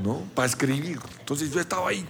[0.02, 0.24] ¿No?
[0.34, 0.98] Para escribir.
[1.20, 2.06] Entonces yo estaba ahí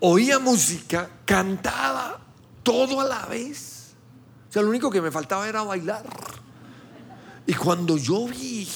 [0.00, 2.20] oía música, cantaba
[2.62, 3.94] todo a la vez.
[4.48, 6.06] O sea, lo único que me faltaba era bailar.
[7.46, 8.68] Y cuando yo vi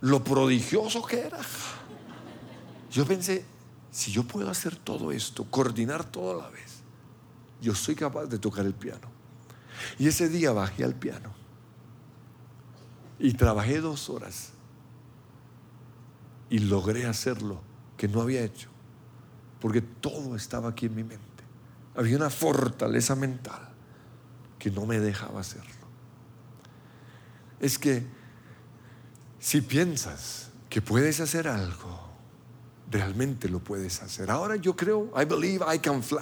[0.00, 1.38] lo prodigioso que era,
[2.90, 3.44] yo pensé,
[3.96, 6.82] si yo puedo hacer todo esto, coordinar todo a la vez,
[7.62, 9.08] yo soy capaz de tocar el piano.
[9.98, 11.32] Y ese día bajé al piano
[13.18, 14.50] y trabajé dos horas
[16.50, 17.62] y logré hacer lo
[17.96, 18.68] que no había hecho
[19.62, 21.24] porque todo estaba aquí en mi mente.
[21.94, 23.70] Había una fortaleza mental
[24.58, 25.72] que no me dejaba hacerlo.
[27.60, 28.04] Es que
[29.38, 32.05] si piensas que puedes hacer algo,
[32.90, 34.30] realmente lo puedes hacer.
[34.30, 36.20] Ahora yo creo, I believe I can fly.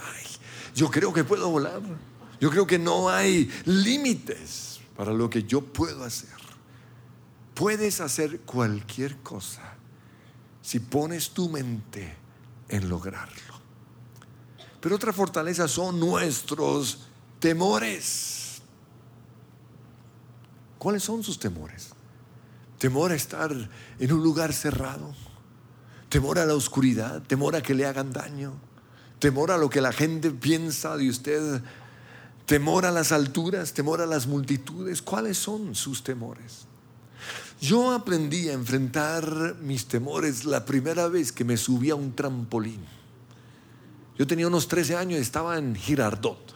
[0.74, 1.80] Yo creo que puedo volar.
[2.40, 6.30] Yo creo que no hay límites para lo que yo puedo hacer.
[7.54, 9.74] Puedes hacer cualquier cosa
[10.60, 12.16] si pones tu mente
[12.68, 13.54] en lograrlo.
[14.80, 17.06] Pero otra fortaleza son nuestros
[17.38, 18.62] temores.
[20.78, 21.90] ¿Cuáles son sus temores?
[22.78, 23.50] Temor a estar
[23.98, 25.14] en un lugar cerrado,
[26.14, 28.52] temor a la oscuridad, temor a que le hagan daño,
[29.18, 31.60] temor a lo que la gente piensa de usted,
[32.46, 35.02] temor a las alturas, temor a las multitudes.
[35.02, 36.66] ¿Cuáles son sus temores?
[37.60, 42.84] Yo aprendí a enfrentar mis temores la primera vez que me subí a un trampolín.
[44.16, 46.54] Yo tenía unos 13 años y estaba en Girardot.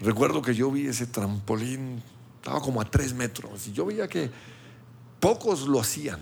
[0.00, 2.00] Recuerdo que yo vi ese trampolín,
[2.36, 4.30] estaba como a 3 metros, y yo veía que
[5.18, 6.20] pocos lo hacían,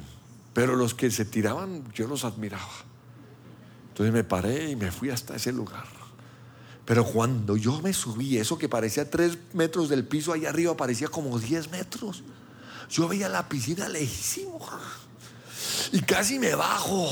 [0.60, 2.68] pero los que se tiraban yo los admiraba.
[3.88, 5.86] Entonces me paré y me fui hasta ese lugar.
[6.84, 11.08] Pero cuando yo me subí, eso que parecía 3 metros del piso, ahí arriba parecía
[11.08, 12.22] como 10 metros.
[12.90, 14.60] Yo veía la piscina lejísimo
[15.92, 17.08] y casi me bajo.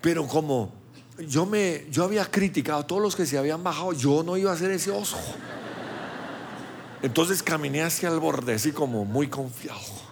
[0.00, 0.74] Pero como
[1.28, 4.50] yo me yo había criticado a todos los que se habían bajado, yo no iba
[4.50, 5.16] a hacer ese oso.
[7.02, 10.07] Entonces caminé hacia el borde así como muy confiado.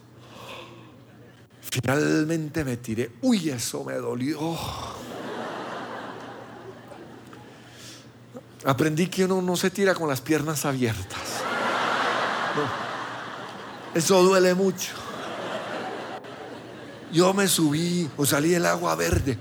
[1.83, 3.11] Finalmente me tiré.
[3.21, 4.57] Uy, eso me dolió.
[8.65, 11.21] Aprendí que uno no se tira con las piernas abiertas.
[13.95, 14.93] Eso duele mucho.
[17.13, 19.37] Yo me subí o salí del agua verde.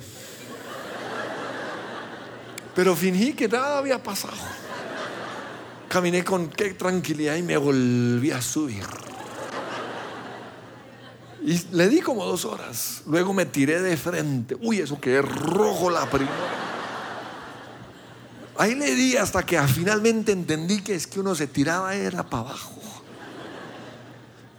[2.76, 4.36] Pero fingí que nada había pasado.
[5.88, 8.84] Caminé con qué tranquilidad y me volví a subir.
[11.46, 13.04] Y le di como dos horas.
[13.06, 14.58] Luego me tiré de frente.
[14.62, 16.34] Uy, eso que es rojo la primera.
[18.58, 22.50] Ahí le di hasta que finalmente entendí que es que uno se tiraba era para
[22.50, 22.82] abajo.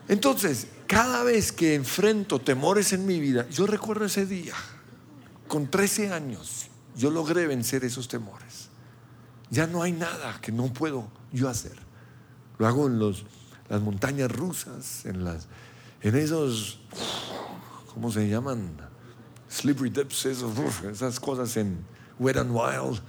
[0.07, 4.55] Entonces, cada vez que enfrento temores en mi vida, yo recuerdo ese día,
[5.49, 8.69] con 13 años, yo logré vencer esos temores.
[9.51, 11.77] Ya no hay nada que no puedo yo hacer.
[12.59, 13.25] Lo hago en los,
[13.69, 15.49] las montañas rusas, en, las,
[16.03, 16.79] en esos,
[17.93, 18.77] ¿cómo se llaman?
[19.49, 21.79] Slippery dips, esas cosas en
[22.19, 23.01] Wet and Wild.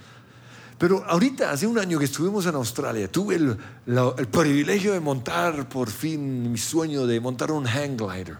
[0.78, 5.68] Pero ahorita, hace un año que estuvimos en Australia, tuve el, el privilegio de montar
[5.68, 8.38] por fin mi sueño de montar un hang glider,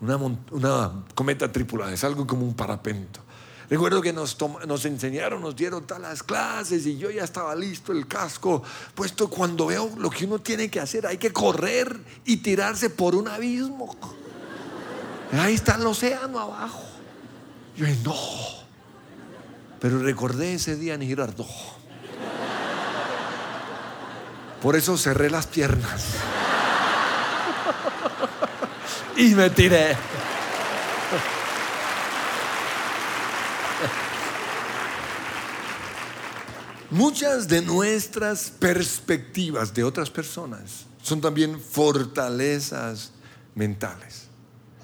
[0.00, 3.20] una, una cometa tripulada, es algo como un parapento.
[3.68, 7.92] Recuerdo que nos, nos enseñaron, nos dieron todas las clases y yo ya estaba listo,
[7.92, 8.62] el casco
[8.94, 9.28] puesto.
[9.28, 13.26] Cuando veo lo que uno tiene que hacer, hay que correr y tirarse por un
[13.28, 13.96] abismo.
[15.32, 16.82] Ahí está el océano abajo.
[17.76, 18.14] Yo, no.
[19.80, 21.46] Pero recordé ese día en Girardot.
[24.62, 26.06] Por eso cerré las piernas.
[29.16, 29.96] Y me tiré.
[36.90, 43.10] Muchas de nuestras perspectivas de otras personas son también fortalezas
[43.54, 44.26] mentales.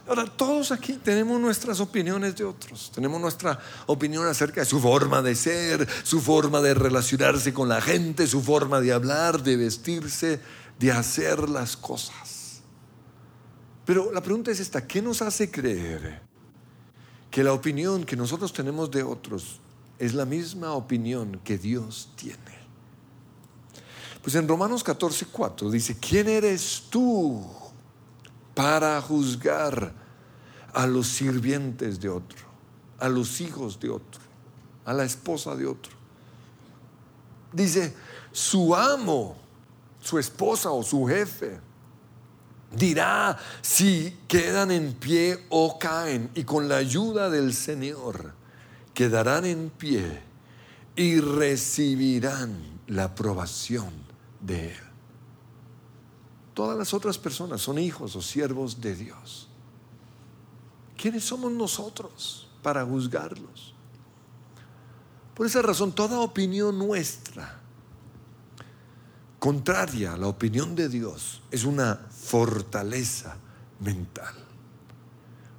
[0.08, 5.22] Ahora, todos aquí tenemos nuestras opiniones de otros, tenemos nuestra opinión acerca de su forma
[5.22, 10.40] de ser, su forma de relacionarse con la gente, su forma de hablar, de vestirse,
[10.80, 12.62] de hacer las cosas.
[13.84, 16.20] Pero la pregunta es esta, ¿qué nos hace creer
[17.30, 19.61] que la opinión que nosotros tenemos de otros
[20.04, 22.38] es la misma opinión que Dios tiene?
[24.22, 27.44] Pues en Romanos 14, 4 dice, ¿quién eres tú?
[28.54, 29.92] para juzgar
[30.72, 32.38] a los sirvientes de otro,
[32.98, 34.20] a los hijos de otro,
[34.84, 35.92] a la esposa de otro.
[37.52, 37.94] Dice,
[38.30, 39.36] su amo,
[40.00, 41.60] su esposa o su jefe,
[42.74, 48.34] dirá si quedan en pie o caen y con la ayuda del Señor
[48.94, 50.22] quedarán en pie
[50.96, 53.90] y recibirán la aprobación
[54.40, 54.80] de Él.
[56.54, 59.48] Todas las otras personas son hijos o siervos de Dios.
[60.96, 63.74] ¿Quiénes somos nosotros para juzgarlos?
[65.34, 67.58] Por esa razón, toda opinión nuestra,
[69.38, 73.36] contraria a la opinión de Dios, es una fortaleza
[73.80, 74.51] mental.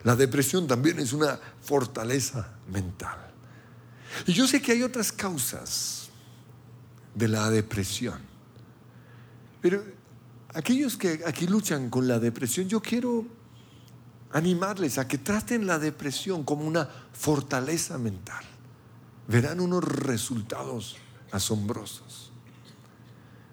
[0.04, 3.18] La depresión también es una fortaleza mental.
[4.28, 6.10] Y yo sé que hay otras causas
[7.16, 8.20] de la depresión,
[9.62, 9.84] pero
[10.54, 13.26] aquellos que aquí luchan con la depresión, yo quiero
[14.32, 18.44] animarles a que traten la depresión como una fortaleza mental.
[19.28, 20.98] Verán unos resultados
[21.32, 22.32] asombrosos.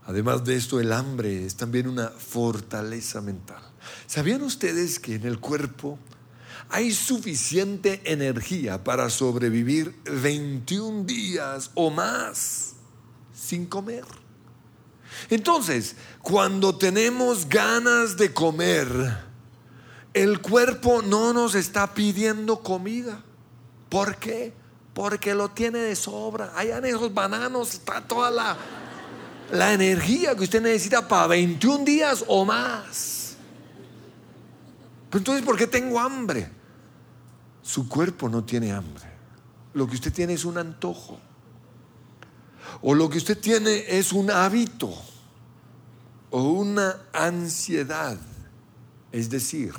[0.07, 3.63] Además de esto, el hambre es también una fortaleza mental.
[4.07, 5.99] ¿Sabían ustedes que en el cuerpo
[6.71, 12.75] hay suficiente energía para sobrevivir 21 días o más
[13.35, 14.05] sin comer?
[15.29, 18.87] Entonces, cuando tenemos ganas de comer,
[20.15, 23.23] el cuerpo no nos está pidiendo comida.
[23.89, 24.53] ¿Por qué?
[24.95, 26.53] Porque lo tiene de sobra.
[26.57, 28.57] Allá en esos bananos está toda la,
[29.53, 33.37] la energía que usted necesita para 21 días o más.
[35.13, 36.60] entonces, ¿por qué tengo hambre?
[37.63, 39.05] Su cuerpo no tiene hambre.
[39.75, 41.19] Lo que usted tiene es un antojo.
[42.83, 44.93] O lo que usted tiene es un hábito
[46.31, 48.17] o una ansiedad,
[49.13, 49.75] es decir,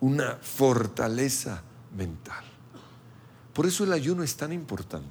[0.00, 1.62] una fortaleza
[1.96, 2.44] mental.
[3.52, 5.08] Por eso el ayuno es tan importante.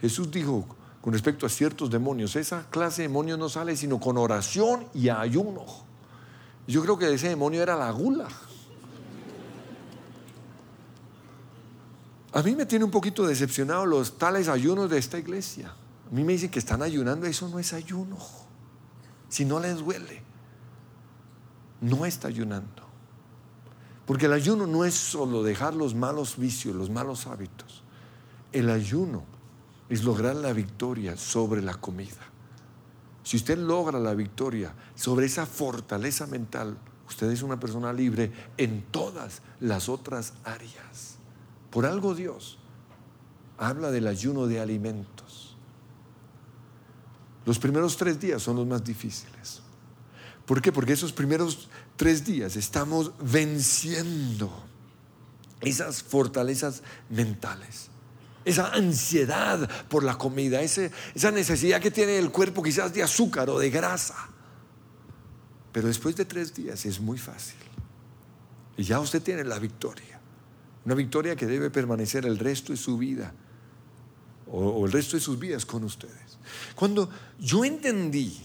[0.00, 0.66] Jesús dijo
[1.04, 5.10] con respecto a ciertos demonios, esa clase de demonios no sale sino con oración y
[5.10, 5.66] ayuno.
[6.66, 8.26] Yo creo que ese demonio era la gula.
[12.34, 15.68] A mí me tiene un poquito decepcionado los tales ayunos de esta iglesia.
[15.68, 18.18] A mí me dicen que están ayunando, eso no es ayuno.
[19.28, 20.20] Si no les duele,
[21.80, 22.82] no está ayunando.
[24.04, 27.84] Porque el ayuno no es solo dejar los malos vicios, los malos hábitos.
[28.50, 29.22] El ayuno
[29.88, 32.32] es lograr la victoria sobre la comida.
[33.22, 38.82] Si usted logra la victoria sobre esa fortaleza mental, usted es una persona libre en
[38.90, 41.13] todas las otras áreas.
[41.74, 42.56] Por algo Dios
[43.58, 45.56] habla del ayuno de alimentos.
[47.44, 49.60] Los primeros tres días son los más difíciles.
[50.46, 50.70] ¿Por qué?
[50.70, 54.52] Porque esos primeros tres días estamos venciendo
[55.62, 57.88] esas fortalezas mentales,
[58.44, 63.58] esa ansiedad por la comida, esa necesidad que tiene el cuerpo quizás de azúcar o
[63.58, 64.28] de grasa.
[65.72, 67.58] Pero después de tres días es muy fácil.
[68.76, 70.13] Y ya usted tiene la victoria.
[70.84, 73.32] Una victoria que debe permanecer el resto de su vida
[74.50, 76.38] o, el resto de sus vidas con ustedes.
[76.74, 77.08] Cuando
[77.38, 78.38] yo entendí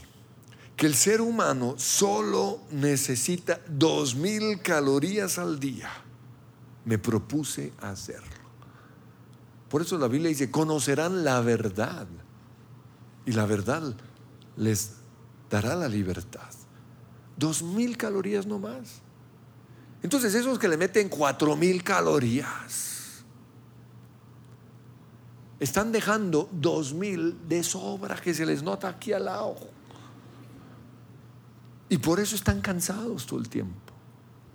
[0.75, 5.89] que el ser humano solo necesita dos mil calorías al día,
[6.85, 8.39] me propuse hacerlo.
[9.69, 12.07] Por eso la Biblia dice, conocerán la verdad
[13.25, 13.95] y la verdad
[14.55, 14.93] les
[15.49, 16.49] dará la libertad.
[17.37, 19.01] Dos mil calorías no más.
[20.02, 23.24] Entonces esos que le meten cuatro mil calorías
[25.60, 29.58] están dejando dos mil de sobra que se les nota aquí al lado.
[31.89, 33.93] Y por eso están cansados todo el tiempo.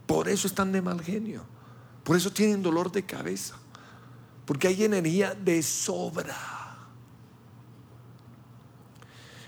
[0.07, 1.45] Por eso están de mal genio.
[2.05, 3.57] Por eso tienen dolor de cabeza.
[4.47, 6.37] Porque hay energía de sobra.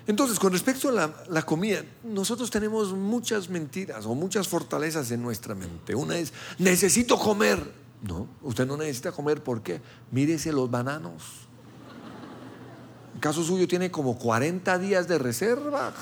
[0.06, 5.54] Entonces, con respecto a la, comida, nosotros tenemos muchas mentiras o muchas fortalezas en nuestra
[5.54, 5.96] mente.
[5.96, 7.60] Una es, necesito comer.
[8.02, 9.42] No, usted no necesita comer.
[9.42, 9.80] ¿Por qué?
[10.12, 11.22] Mírese los bananos.
[13.14, 15.92] En caso suyo tiene como 40 días de reserva.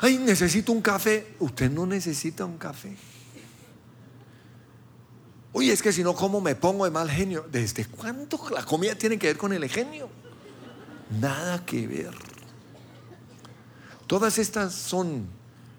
[0.00, 1.34] Ay, necesito un café.
[1.40, 2.96] Usted no necesita un café.
[5.52, 7.46] Oye, es que si no, ¿cómo me pongo de mal genio?
[7.50, 10.08] ¿Desde cuándo la comida tiene que ver con el genio?
[11.10, 12.14] Nada que ver.
[14.06, 15.26] Todas estas son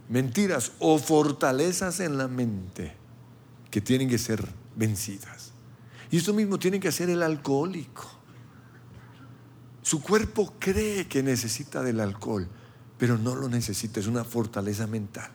[0.08, 2.96] mentiras o fortalezas en la mente
[3.72, 5.52] que tienen que ser vencidas.
[6.12, 8.08] Y eso mismo tiene que hacer el alcohólico.
[9.82, 12.48] Su cuerpo cree que necesita del alcohol,
[12.98, 15.32] pero no lo necesita, es una fortaleza mental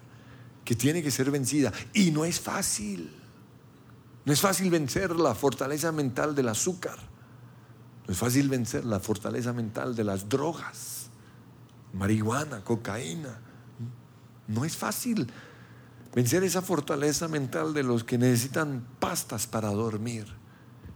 [0.65, 1.73] que tiene que ser vencida.
[1.93, 3.11] Y no es fácil.
[4.25, 6.99] No es fácil vencer la fortaleza mental del azúcar.
[8.07, 11.07] No es fácil vencer la fortaleza mental de las drogas,
[11.95, 13.39] marihuana, cocaína.
[14.47, 15.27] No es fácil
[16.15, 20.27] vencer esa fortaleza mental de los que necesitan pastas para dormir.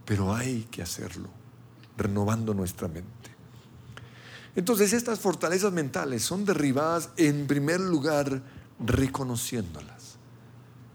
[0.05, 1.29] Pero hay que hacerlo,
[1.97, 3.09] renovando nuestra mente.
[4.55, 8.41] Entonces estas fortalezas mentales son derribadas en primer lugar
[8.79, 10.17] reconociéndolas.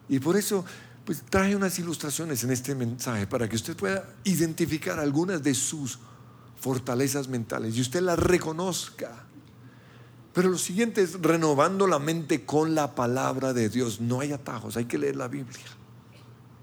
[0.08, 0.64] Y por eso
[1.04, 5.98] pues traje unas ilustraciones en este mensaje para que usted pueda identificar algunas de sus
[6.58, 9.26] fortalezas mentales y usted las reconozca.
[10.32, 14.00] Pero lo siguiente es renovando la mente con la palabra de Dios.
[14.00, 15.64] No hay atajos, hay que leer la Biblia.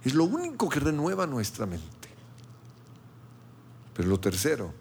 [0.03, 2.09] Es lo único que renueva nuestra mente.
[3.93, 4.73] Pero lo tercero,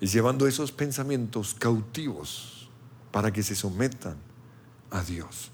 [0.00, 2.68] es llevando esos pensamientos cautivos
[3.12, 4.16] para que se sometan
[4.90, 5.50] a Dios.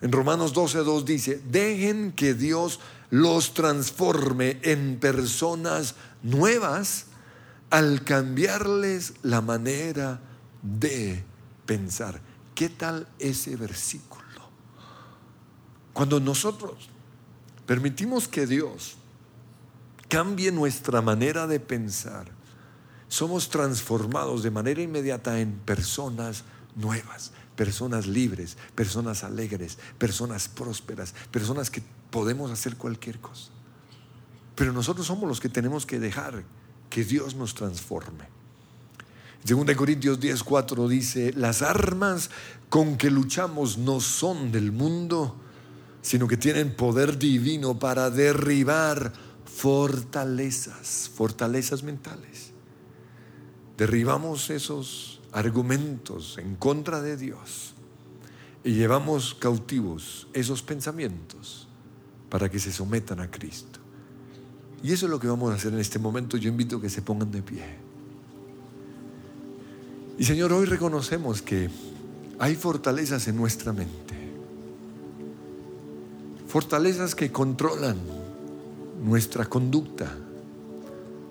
[0.00, 2.78] En Romanos 12.2 dice, dejen que Dios
[3.10, 7.06] los transforme en personas nuevas
[7.70, 10.20] al cambiarles la manera
[10.62, 11.24] de
[11.66, 12.20] pensar.
[12.54, 14.24] ¿Qué tal ese versículo?
[15.92, 16.88] Cuando nosotros
[17.66, 18.96] permitimos que Dios
[20.08, 22.26] cambie nuestra manera de pensar,
[23.08, 26.44] somos transformados de manera inmediata en personas
[26.76, 33.50] nuevas, personas libres, personas alegres, personas prósperas, personas que podemos hacer cualquier cosa.
[34.54, 36.44] Pero nosotros somos los que tenemos que dejar
[36.88, 38.28] que Dios nos transforme.
[39.44, 42.30] 2 Corintios 10:4 dice, las armas
[42.68, 45.36] con que luchamos no son del mundo,
[46.00, 49.12] sino que tienen poder divino para derribar
[49.44, 52.52] fortalezas, fortalezas mentales
[53.78, 57.74] derribamos esos argumentos en contra de Dios
[58.64, 61.68] y llevamos cautivos esos pensamientos
[62.28, 63.78] para que se sometan a Cristo.
[64.82, 66.36] Y eso es lo que vamos a hacer en este momento.
[66.36, 67.64] Yo invito a que se pongan de pie.
[70.18, 71.68] Y Señor, hoy reconocemos que
[72.38, 74.14] hay fortalezas en nuestra mente.
[76.46, 77.96] Fortalezas que controlan
[79.02, 80.10] nuestra conducta.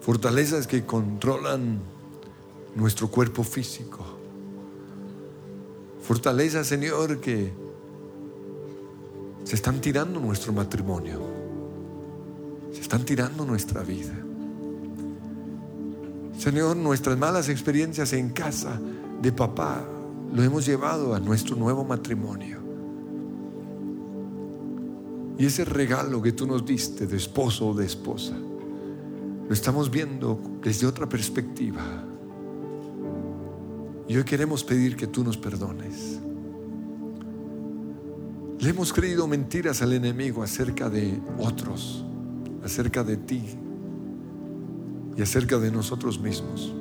[0.02, 1.80] Fortalezas que controlan
[2.76, 4.06] nuestro cuerpo físico.
[6.02, 7.52] Fortalezas, Señor, que
[9.44, 11.22] se están tirando nuestro matrimonio.
[12.72, 14.14] Se están tirando nuestra vida.
[16.38, 18.80] Señor, nuestras malas experiencias en casa
[19.22, 19.84] de papá
[20.34, 22.60] lo hemos llevado a nuestro nuevo matrimonio.
[25.38, 28.36] Y ese regalo que tú nos diste de esposo o de esposa,
[29.48, 32.04] lo estamos viendo desde otra perspectiva.
[34.08, 36.20] Y hoy queremos pedir que tú nos perdones.
[38.60, 42.04] Le hemos creído mentiras al enemigo acerca de otros,
[42.64, 43.44] acerca de ti
[45.16, 46.74] y acerca de nosotros mismos.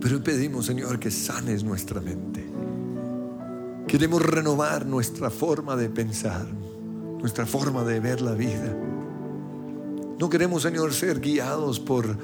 [0.00, 2.44] Pero pedimos, Señor, que sanes nuestra mente.
[3.86, 6.46] Queremos renovar nuestra forma de pensar,
[7.20, 8.76] nuestra forma de ver la vida.
[10.18, 12.16] No queremos, Señor, ser guiados por,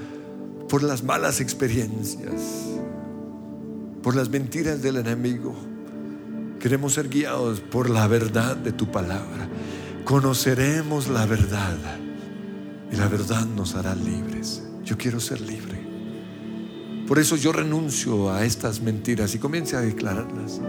[0.69, 2.67] por las malas experiencias,
[4.03, 5.55] por las mentiras del enemigo.
[6.61, 9.49] Queremos ser guiados por la verdad de tu palabra.
[10.05, 11.77] Conoceremos la verdad
[12.91, 14.63] y la verdad nos hará libres.
[14.85, 15.79] Yo quiero ser libre.
[17.07, 20.61] Por eso yo renuncio a estas mentiras y comience a declararlas.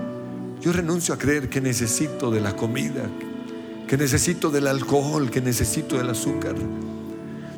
[0.62, 3.10] Yo renuncio a creer que necesito de la comida,
[3.88, 6.56] que necesito del alcohol, que necesito del azúcar.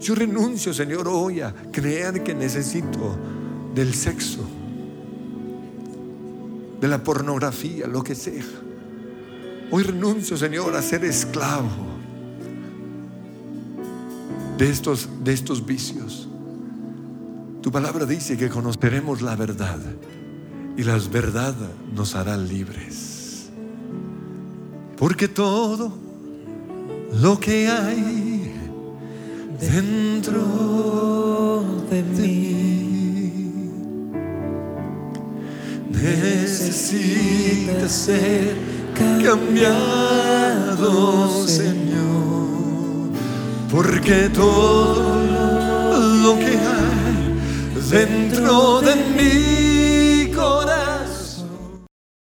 [0.01, 3.17] Yo renuncio, Señor, hoy a creer que necesito
[3.75, 4.47] del sexo,
[6.81, 8.43] de la pornografía, lo que sea.
[9.69, 11.69] Hoy renuncio, Señor, a ser esclavo
[14.57, 16.27] de estos, de estos vicios.
[17.61, 19.79] Tu palabra dice que conoceremos la verdad
[20.75, 21.55] y la verdad
[21.95, 23.51] nos hará libres.
[24.97, 25.93] Porque todo
[27.21, 28.53] lo que hay
[29.59, 30.41] dentro
[31.89, 32.70] de mí
[36.01, 38.55] necesita ser
[39.23, 40.87] cambiado,
[41.47, 43.11] Señor.
[43.69, 45.21] Porque todo
[46.23, 47.35] lo que hay
[47.89, 49.70] dentro de mí